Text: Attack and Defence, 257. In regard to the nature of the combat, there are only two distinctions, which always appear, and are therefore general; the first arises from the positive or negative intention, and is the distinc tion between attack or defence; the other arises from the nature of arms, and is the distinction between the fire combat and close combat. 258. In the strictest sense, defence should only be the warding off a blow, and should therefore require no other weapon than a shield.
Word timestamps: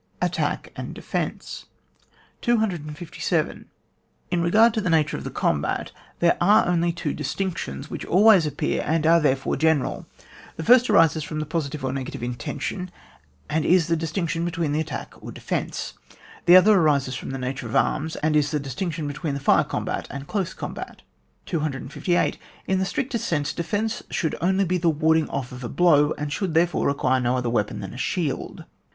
Attack 0.19 0.71
and 0.75 0.95
Defence, 0.95 1.65
257. 2.41 3.65
In 4.31 4.41
regard 4.41 4.73
to 4.73 4.81
the 4.81 4.89
nature 4.89 5.15
of 5.15 5.23
the 5.23 5.29
combat, 5.29 5.91
there 6.17 6.37
are 6.41 6.65
only 6.65 6.91
two 6.91 7.13
distinctions, 7.13 7.91
which 7.91 8.03
always 8.05 8.47
appear, 8.47 8.81
and 8.83 9.05
are 9.05 9.19
therefore 9.19 9.57
general; 9.57 10.07
the 10.55 10.63
first 10.63 10.89
arises 10.89 11.23
from 11.23 11.39
the 11.39 11.45
positive 11.45 11.85
or 11.85 11.93
negative 11.93 12.23
intention, 12.23 12.89
and 13.47 13.63
is 13.63 13.85
the 13.89 13.95
distinc 13.95 14.29
tion 14.29 14.43
between 14.43 14.73
attack 14.73 15.13
or 15.21 15.31
defence; 15.31 15.93
the 16.47 16.55
other 16.55 16.79
arises 16.79 17.13
from 17.13 17.29
the 17.29 17.37
nature 17.37 17.67
of 17.67 17.75
arms, 17.75 18.15
and 18.23 18.35
is 18.35 18.49
the 18.49 18.59
distinction 18.59 19.07
between 19.07 19.35
the 19.35 19.39
fire 19.39 19.63
combat 19.63 20.07
and 20.09 20.25
close 20.27 20.55
combat. 20.55 21.03
258. 21.45 22.39
In 22.65 22.79
the 22.79 22.85
strictest 22.85 23.27
sense, 23.27 23.53
defence 23.53 24.01
should 24.09 24.33
only 24.41 24.65
be 24.65 24.79
the 24.79 24.89
warding 24.89 25.29
off 25.29 25.61
a 25.63 25.69
blow, 25.69 26.11
and 26.17 26.33
should 26.33 26.55
therefore 26.55 26.87
require 26.87 27.19
no 27.19 27.37
other 27.37 27.51
weapon 27.51 27.81
than 27.81 27.93
a 27.93 27.97
shield. 27.99 28.63